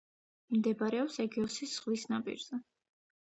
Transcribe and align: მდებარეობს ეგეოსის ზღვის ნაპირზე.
მდებარეობს 0.55 1.17
ეგეოსის 1.25 1.75
ზღვის 1.79 2.05
ნაპირზე. 2.13 2.61